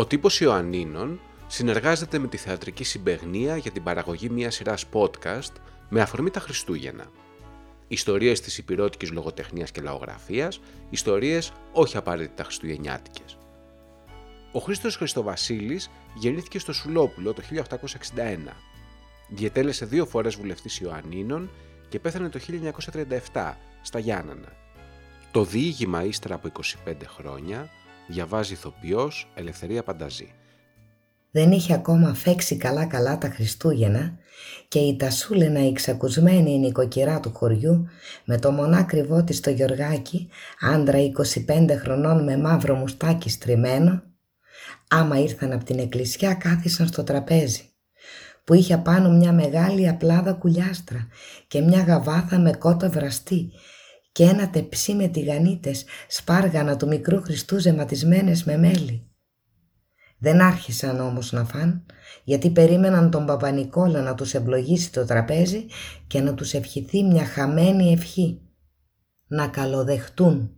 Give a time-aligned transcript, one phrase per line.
[0.00, 5.52] Ο τύπος Ιωαννίνων συνεργάζεται με τη Θεατρική Συμπεγνία για την παραγωγή μιας σειράς podcast
[5.88, 7.04] με αφορμή τα Χριστούγεννα.
[7.88, 13.38] Ιστορίες της υπηρώτικης λογοτεχνίας και λαογραφίας, ιστορίες όχι απαραίτητα χριστουγεννιάτικες.
[14.52, 18.56] Ο Χρήστος Χριστοβασίλης γεννήθηκε στο Σουλόπουλο το 1861.
[19.28, 21.50] Διετέλεσε δύο φορές βουλευτής Ιωαννίνων
[21.88, 22.38] και πέθανε το
[23.32, 24.52] 1937 στα Γιάννανα.
[25.30, 26.48] Το διήγημα ύστερα από
[26.86, 27.70] 25 χρόνια
[28.10, 30.34] διαβάζει ηθοποιός Ελευθερία Πανταζή.
[31.30, 34.18] Δεν είχε ακόμα φέξει καλά-καλά τα Χριστούγεννα
[34.68, 37.86] και η Τασούλενα η ξακουσμένη νοικοκυρά του χωριού
[38.24, 40.28] με το μονάκριβό της το Γιωργάκι,
[40.60, 40.98] άντρα
[41.46, 44.02] 25 χρονών με μαύρο μουστάκι στριμμένο,
[44.88, 47.64] άμα ήρθαν από την εκκλησιά κάθισαν στο τραπέζι
[48.44, 51.08] που είχε πάνω μια μεγάλη απλάδα κουλιάστρα
[51.46, 53.52] και μια γαβάθα με κότα βραστή
[54.20, 59.10] και ένα τεψί με τηγανίτες σπάργανα του μικρού Χριστού ζεματισμένες με μέλι.
[60.18, 61.86] Δεν άρχισαν όμως να φαν,
[62.24, 65.66] γιατί περίμεναν τον Παπανικόλα να τους ευλογήσει το τραπέζι
[66.06, 68.40] και να τους ευχηθεί μια χαμένη ευχή.
[69.26, 70.50] Να καλοδεχτούν.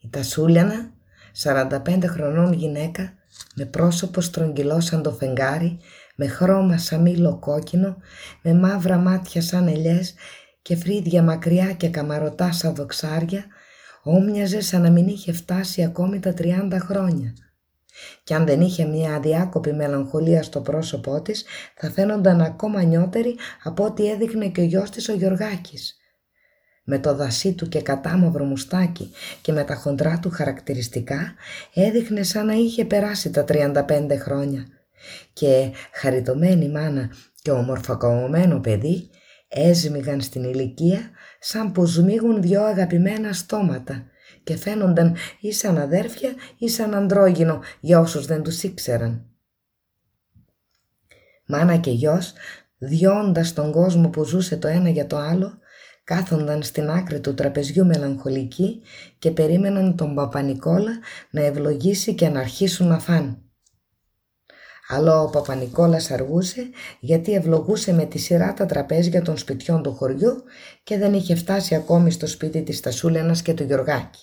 [0.00, 0.92] Η Τασούλιανα,
[1.42, 3.12] 45 χρονών γυναίκα,
[3.54, 5.78] με πρόσωπο στρογγυλό σαν το φεγγάρι,
[6.16, 7.96] με χρώμα σαν μήλο κόκκινο,
[8.42, 10.14] με μαύρα μάτια σαν ελιές
[10.66, 13.44] και φρύδια μακριά και καμαρωτά σαν δοξάρια,
[14.02, 17.32] όμοιαζε σαν να μην είχε φτάσει ακόμη τα 30 χρόνια.
[18.24, 21.44] Και αν δεν είχε μια αδιάκοπη μελαγχολία στο πρόσωπό της,
[21.76, 25.96] θα φαίνονταν ακόμα νιώτερη από ό,τι έδειχνε και ο γιος της ο Γιωργάκης.
[26.84, 29.10] Με το δασί του και κατάμαυρο μουστάκι
[29.42, 31.34] και με τα χοντρά του χαρακτηριστικά,
[31.74, 34.66] έδειχνε σαν να είχε περάσει τα 35 χρόνια.
[35.32, 37.10] Και χαριτωμένη μάνα
[37.42, 39.10] και ομορφακομωμένο παιδί
[39.48, 44.04] έσμιγαν στην ηλικία σαν που σμίγουν δυο αγαπημένα στόματα
[44.44, 49.26] και φαίνονταν ή σαν αδέρφια ή σαν αντρόγινο για όσους δεν τους ήξεραν.
[51.46, 52.32] Μάνα και γιος,
[52.78, 55.58] διώντας τον κόσμο που ζούσε το ένα για το άλλο,
[56.04, 58.82] κάθονταν στην άκρη του τραπεζιού μελαγχολικοί
[59.18, 60.98] και περίμεναν τον Παπα-Νικόλα
[61.30, 63.38] να ευλογήσει και να αρχίσουν να φάνε.
[64.88, 66.70] Αλλά ο Παπα-Νικόλας αργούσε
[67.00, 70.42] γιατί ευλογούσε με τη σειρά τα τραπέζια των σπιτιών του χωριού
[70.82, 74.20] και δεν είχε φτάσει ακόμη στο σπίτι της Τασούλενας και του Γιωργάκη.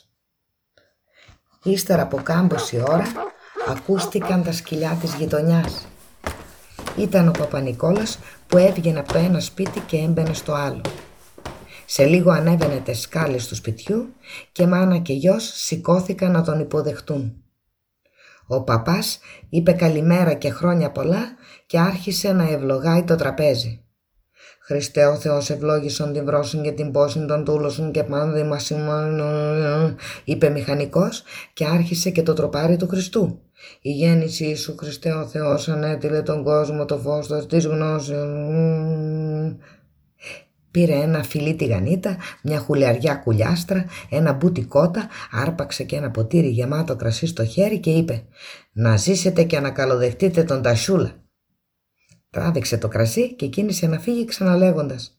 [1.63, 3.05] Ύστερα από κάμποση ώρα
[3.67, 5.87] ακούστηκαν τα σκυλιά της γειτονιάς.
[6.97, 10.81] Ήταν ο Παπα-Νικόλας που έβγαινε από το ένα σπίτι και έμπαινε στο άλλο.
[11.85, 14.13] Σε λίγο ανέβαινε τις σκάλες του σπιτιού
[14.51, 17.42] και μάνα και γιος σηκώθηκαν να τον υποδεχτούν.
[18.47, 21.23] Ο παπάς είπε καλημέρα και χρόνια πολλά
[21.65, 23.83] και άρχισε να ευλογάει το τραπέζι.
[24.65, 28.71] Χριστέ ο Θεός ευλόγησον την βρόσιν και την πόσιν των τούλωσιν και πάντα μας
[30.23, 31.23] είπε μηχανικός
[31.53, 33.39] και άρχισε και το τροπάρι του Χριστού.
[33.81, 38.17] Η γέννησή σου Χριστέ ο Θεός ανέτειλε τον κόσμο το φως της γνώσης
[40.73, 46.95] Πήρε ένα φιλί τηγανίτα, μια χουλιαριά κουλιάστρα, ένα μπούτι κότα, άρπαξε και ένα ποτήρι γεμάτο
[46.95, 48.23] κρασί στο χέρι και είπε
[48.73, 51.11] «Να ζήσετε και να καλοδεχτείτε τον Τασούλα».
[52.29, 55.17] Τράβηξε το κρασί και κίνησε να φύγει ξαναλέγοντας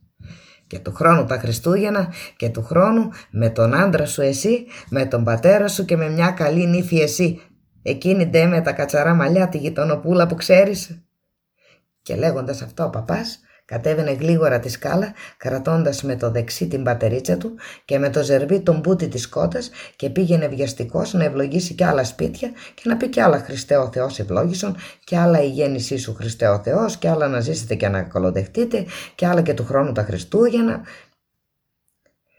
[0.67, 5.25] «Και του χρόνου τα Χριστούγεννα και του χρόνου με τον άντρα σου εσύ, με τον
[5.25, 7.41] πατέρα σου και με μια καλή νύφη εσύ,
[7.83, 10.99] εκείνη ντε με τα κατσαρά μαλλιά τη γειτονοπούλα που ξέρεις».
[12.03, 17.37] Και λέγοντας αυτό ο παπάς Κατέβαινε γλίγορα τη σκάλα, κρατώντας με το δεξί την πατερίτσα
[17.37, 21.85] του και με το ζερβί τον μπούτι της κότας και πήγαινε βιαστικός να ευλογήσει και
[21.85, 25.97] άλλα σπίτια και να πει και άλλα Χριστέ ο Θεός ευλόγησον και άλλα η γέννησή
[25.97, 29.65] σου Χριστέ ο Θεός και άλλα να ζήσετε και να κολοδεχτείτε και άλλα και του
[29.65, 30.83] χρόνου τα Χριστούγεννα.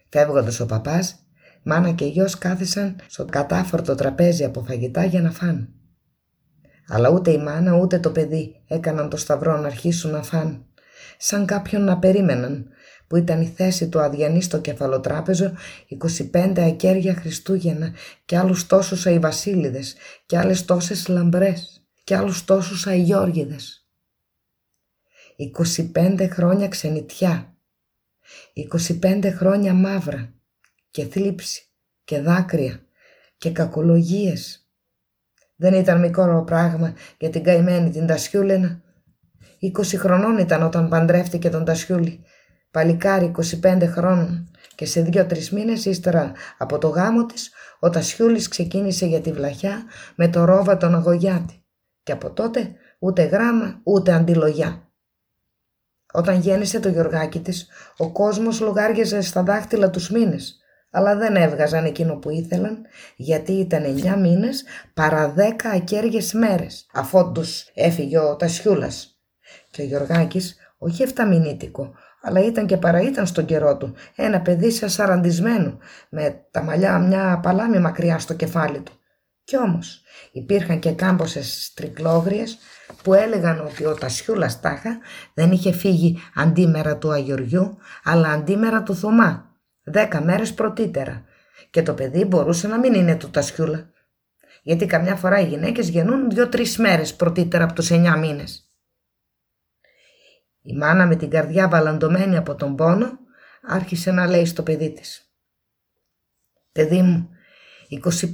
[0.09, 1.15] Φεύγοντας ο παπάς,
[1.63, 5.67] μάνα και γιος κάθισαν στο κατάφορτο τραπέζι από φαγητά για να φάνε.
[6.87, 10.65] Αλλά ούτε η μάνα ούτε το παιδί έκαναν το σταυρό να αρχίσουν να φάνε
[11.17, 12.69] σαν κάποιον να περίμεναν,
[13.07, 15.53] που ήταν η θέση του αδιανή στο κεφαλοτράπεζο
[16.33, 17.93] 25 ακέρια Χριστούγεννα
[18.25, 23.87] και άλλους τόσους αϊβασίλιδες και άλλες τόσες λαμπρές και άλλους τόσους αϊγιώργιδες.
[25.93, 27.55] 25 χρόνια ξενιτιά,
[29.01, 30.33] 25 χρόνια μαύρα
[30.91, 31.65] και θλίψη
[32.03, 32.79] και δάκρυα
[33.37, 34.69] και κακολογίες.
[35.55, 38.83] Δεν ήταν μικρό πράγμα για την καημένη την Τασιούλενα
[39.61, 42.23] 20 χρονών ήταν όταν παντρεύτηκε τον Τασιούλη.
[42.71, 43.31] Παλικάρι
[43.61, 49.21] 25 χρόνων και σε δύο-τρεις μήνες ύστερα από το γάμο της ο Τασιούλης ξεκίνησε για
[49.21, 49.83] τη βλαχιά
[50.15, 51.63] με το ρόβα τον αγωγιάτη
[52.03, 54.89] και από τότε ούτε γράμμα ούτε αντιλογιά.
[56.13, 57.67] Όταν γέννησε το Γιωργάκι της
[57.97, 60.59] ο κόσμος λογάριαζε στα δάχτυλα τους μήνες
[60.91, 62.85] αλλά δεν έβγαζαν εκείνο που ήθελαν
[63.15, 64.63] γιατί ήταν 9 μήνες
[64.93, 65.41] παρά 10
[65.73, 69.14] ακέργες μέρες αφόντους έφυγε ο Τασιούλας.
[69.75, 74.71] Και ο Γιωργάκης όχι εφταμινίτικο αλλά ήταν και παρά ήταν στον καιρό του ένα παιδί
[74.71, 75.77] σαν σαραντισμένο
[76.09, 78.91] με τα μαλλιά μια παλάμη μακριά στο κεφάλι του.
[79.43, 80.01] Κι όμως
[80.31, 82.57] υπήρχαν και κάμποσες τρικλόγριες
[83.03, 84.99] που έλεγαν ότι ο Τασιούλας Τάχα
[85.33, 89.51] δεν είχε φύγει αντίμερα του Αγιοριού αλλά αντίμερα του Θωμά
[89.83, 91.23] δέκα μέρες πρωτύτερα
[91.69, 93.89] και το παιδί μπορούσε να μην είναι του Τασιούλα.
[94.63, 98.64] Γιατί καμιά φορά οι γυναίκες γεννούν δύο-τρεις μέρες πρωτύτερα από τους εννιά μήνες.
[100.67, 103.19] Η μάνα με την καρδιά βαλαντωμένη από τον πόνο
[103.61, 105.29] άρχισε να λέει στο παιδί της.
[106.71, 107.29] «Παιδί μου,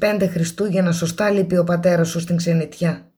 [0.01, 3.11] 25 Χριστούγεννα σωστά λείπει ο πατέρας σου στην ξενιτιά.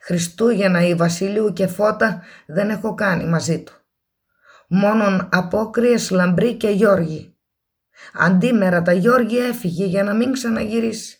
[0.00, 3.72] Χριστούγεννα η Βασίλειου και Φώτα δεν έχω κάνει μαζί του.
[4.68, 7.36] Μόνον απόκριες Λαμπρή και Γιώργη.
[8.12, 11.18] Αντίμερα τα Γιώργη έφυγε για να μην ξαναγυρίσει.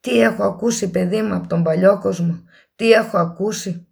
[0.00, 2.44] Τι έχω ακούσει παιδί μου από τον παλιό κόσμο,
[2.76, 3.87] τι έχω ακούσει.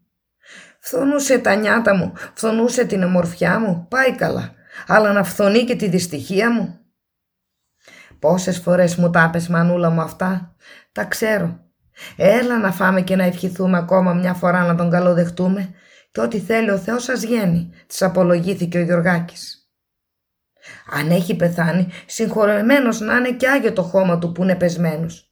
[0.87, 4.53] Φθονούσε τα νιάτα μου, φθονούσε την ομορφιά μου, πάει καλά,
[4.87, 6.79] αλλά να φθονεί και τη δυστυχία μου.
[8.19, 10.55] Πόσες φορές μου τα πες μανούλα μου αυτά,
[10.93, 11.61] τα ξέρω.
[12.17, 15.75] Έλα να φάμε και να ευχηθούμε ακόμα μια φορά να τον καλοδεχτούμε
[16.11, 19.71] και ό,τι θέλει ο Θεός σας γίνει, της απολογήθηκε ο Γιωργάκης.
[20.91, 25.31] Αν έχει πεθάνει, συγχωρεμένος να είναι και άγιο το χώμα του που είναι πεσμένος.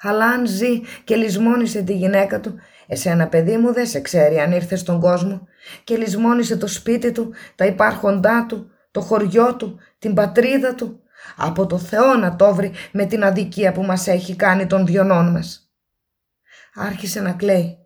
[0.00, 2.54] Αλλά αν ζει και λησμόνισε τη γυναίκα του,
[2.86, 5.46] εσένα παιδί μου δεν σε ξέρει αν ήρθες στον κόσμο
[5.84, 11.00] και λησμόνισε το σπίτι του, τα υπάρχοντά του, το χωριό του, την πατρίδα του.
[11.36, 15.30] Από το Θεό να το βρει με την αδικία που μας έχει κάνει των διονών
[15.30, 15.70] μας.
[16.74, 17.78] Άρχισε να κλαίει.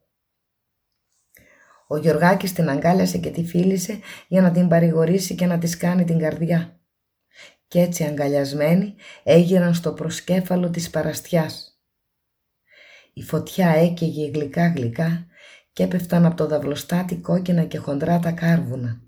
[1.87, 6.05] Ο Γιωργάκης την αγκάλιασε και τη φίλησε για να την παρηγορήσει και να της κάνει
[6.05, 6.81] την καρδιά
[7.71, 11.80] κι έτσι αγκαλιασμένοι έγειραν στο προσκέφαλο της παραστιάς.
[13.13, 15.27] Η φωτιά έκαιγε γλυκά γλυκά
[15.73, 19.01] και έπεφταν από το δαυλοστάτη κόκκινα και χοντρά τα κάρβουνα.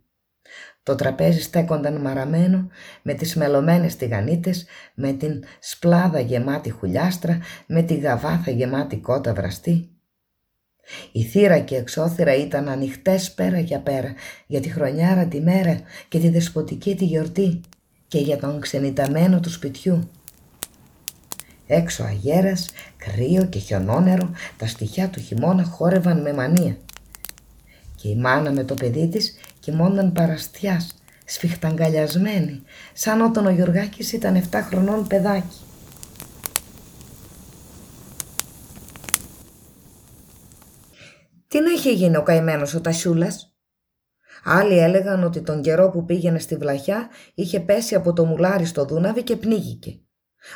[0.82, 2.68] Το τραπέζι στέκονταν μαραμένο
[3.02, 9.90] με τις μελωμένες τηγανίτες, με την σπλάδα γεμάτη χουλιάστρα, με τη γαβάθα γεμάτη κότα βραστή.
[11.12, 14.14] Η θύρα και εξώθυρα ήταν ανοιχτές πέρα για πέρα
[14.46, 17.60] για τη χρονιάρα τη μέρα και τη δεσποτική τη γιορτή
[18.08, 20.10] και για τον ξενιταμένο του σπιτιού.
[21.74, 26.76] Έξω αγέρας, κρύο και χιονόνερο, τα στοιχιά του χειμώνα χόρευαν με μανία.
[27.96, 34.48] Και η μάνα με το παιδί της κοιμόνταν παραστιάς, σφιχταγκαλιασμένη, σαν όταν ο Γιωργάκης ήταν
[34.50, 35.58] 7 χρονών παιδάκι.
[41.48, 43.54] Τι να είχε γίνει ο καημένος ο Τασιούλας,
[44.44, 48.84] Άλλοι έλεγαν ότι τον καιρό που πήγαινε στη βλαχιά είχε πέσει από το μουλάρι στο
[48.84, 50.00] Δούναβι και πνίγηκε.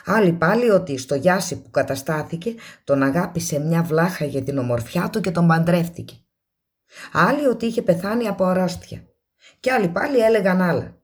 [0.05, 5.21] Άλλοι πάλι ότι στο Γιάσι που καταστάθηκε τον αγάπησε μια βλάχα για την ομορφιά του
[5.21, 6.15] και τον παντρεύτηκε.
[7.13, 9.03] Άλλοι ότι είχε πεθάνει από αρρώστια.
[9.61, 10.97] Και άλλοι πάλι έλεγαν άλλα.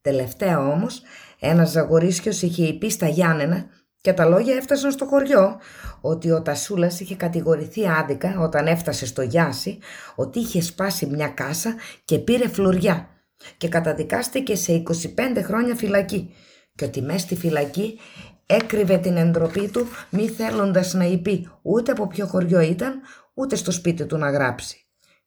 [0.00, 1.02] Τελευταία όμως
[1.40, 3.66] ένας ζαγορίσιος είχε υπεί στα Γιάννενα
[4.00, 5.60] και τα λόγια έφτασαν στο χωριό
[6.00, 9.78] ότι ο Τασούλας είχε κατηγορηθεί άδικα όταν έφτασε στο Γιάσι
[10.14, 11.74] ότι είχε σπάσει μια κάσα
[12.04, 13.08] και πήρε φλουριά
[13.56, 14.82] και καταδικάστηκε σε
[15.16, 16.34] 25 χρόνια φυλακή
[16.78, 17.98] και ότι μέσα στη φυλακή
[18.46, 23.00] έκρυβε την εντροπή του μη θέλοντας να είπε ούτε από ποιο χωριό ήταν
[23.34, 24.86] ούτε στο σπίτι του να γράψει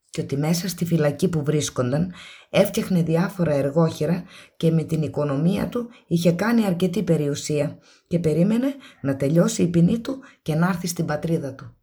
[0.10, 2.13] και ότι μέσα στη φυλακή που βρίσκονταν
[2.50, 4.24] έφτιαχνε διάφορα εργόχειρα
[4.58, 7.77] και με την οικονομία του είχε κάνει αρκετή περιουσία
[8.08, 11.75] και περίμενε να τελειώσει η ποινή του και να έρθει στην πατρίδα του.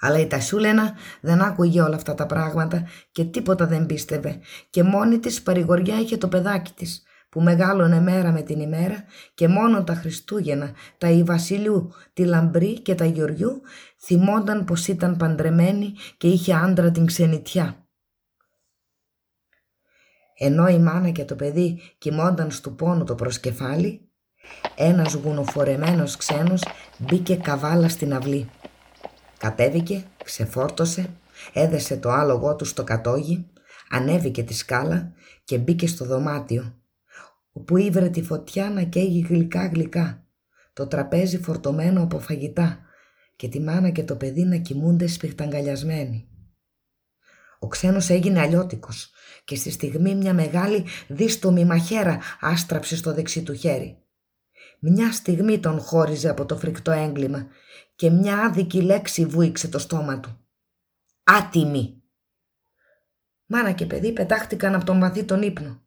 [0.00, 5.18] Αλλά η Τασούλενα δεν άκουγε όλα αυτά τα πράγματα και τίποτα δεν πίστευε και μόνη
[5.18, 7.05] της παρηγοριά είχε το παιδάκι της
[7.36, 12.80] που μεγάλωνε μέρα με την ημέρα και μόνο τα Χριστούγεννα, τα η Βασιλιού, τη Λαμπρή
[12.80, 13.60] και τα Γεωργιού
[13.98, 17.88] θυμόνταν πως ήταν παντρεμένη και είχε άντρα την ξενιτιά.
[20.34, 24.10] Ενώ η μάνα και το παιδί κοιμόνταν στο πόνο το προσκεφάλι,
[24.76, 26.62] ένας γουνοφορεμένος ξένος
[26.98, 28.48] μπήκε καβάλα στην αυλή.
[29.38, 31.10] Κατέβηκε, ξεφόρτωσε,
[31.52, 33.46] έδεσε το άλογό του στο κατόγι,
[33.90, 35.12] ανέβηκε τη σκάλα
[35.44, 36.80] και μπήκε στο δωμάτιο
[37.56, 40.26] όπου ήβρε τη φωτιά να καίγει γλυκά γλυκά,
[40.72, 42.80] το τραπέζι φορτωμένο από φαγητά
[43.36, 46.28] και τη μάνα και το παιδί να κοιμούνται σπιχταγκαλιασμένοι.
[47.58, 49.10] Ο ξένος έγινε αλλιώτικος
[49.44, 53.98] και στη στιγμή μια μεγάλη δίστομη μαχαίρα άστραψε στο δεξί του χέρι.
[54.78, 57.46] Μια στιγμή τον χώριζε από το φρικτό έγκλημα
[57.94, 60.46] και μια άδικη λέξη βούηξε το στόμα του.
[61.24, 62.02] «Άτιμη!»
[63.46, 65.85] Μάνα και παιδί πετάχτηκαν από τον βαθύ τον ύπνο.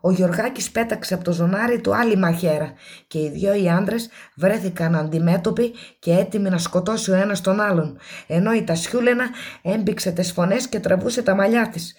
[0.00, 2.72] Ο Γιωργάκης πέταξε από το ζωνάρι του άλλη μαχαίρα
[3.06, 7.98] και οι δυο οι άντρες βρέθηκαν αντιμέτωποι και έτοιμοι να σκοτώσει ο ένας τον άλλον,
[8.26, 9.28] ενώ η Τασιούλενα
[9.62, 11.96] έμπηξε τις φωνές και τραβούσε τα μαλλιά της.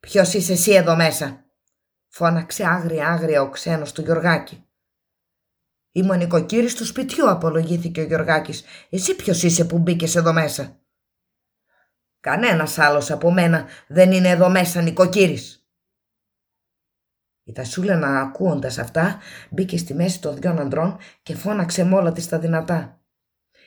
[0.00, 1.44] «Ποιος είσαι εσύ εδώ μέσα»
[2.08, 4.64] φώναξε άγρια άγρια ο ξένος του Γιωργάκη.
[5.92, 8.64] «Είμαι ο νοικοκύρης του σπιτιού», απολογήθηκε ο Γιωργάκης.
[8.90, 10.78] «Εσύ ποιος είσαι που μπήκες εδώ μέσα»
[12.20, 15.57] Κανένας άλλος από μένα δεν είναι εδώ μέσα νοικοκύρης.
[17.48, 19.18] Η Τασούλα ακούοντας αυτά
[19.50, 23.00] μπήκε στη μέση των δυο αντρών και φώναξε με όλα της τα δυνατά.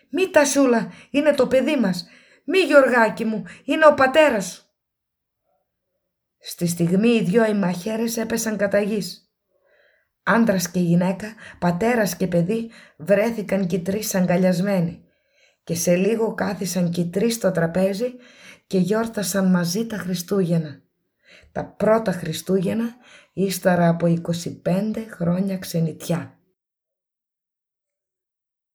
[0.09, 2.07] «Μη Τασούλα, είναι το παιδί μας.
[2.45, 4.63] Μη Γιωργάκη μου, είναι ο πατέρας σου».
[6.39, 9.31] Στη στιγμή οι δυο οι μαχαίρες έπεσαν κατά γης.
[10.23, 11.27] Άντρας και γυναίκα,
[11.59, 15.03] πατέρας και παιδί βρέθηκαν κι τρεις αγκαλιασμένοι
[15.63, 18.13] και σε λίγο κάθισαν κι τρεις στο τραπέζι
[18.67, 20.81] και γιόρτασαν μαζί τα Χριστούγεννα.
[21.51, 22.95] Τα πρώτα Χριστούγεννα
[23.33, 24.17] ύστερα από
[24.65, 26.35] 25 χρόνια ξενιτιά.